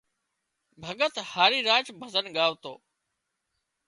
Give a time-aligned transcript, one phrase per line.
[0.83, 2.73] ڀڳت هاري راڇ ڀزن ڳاوتو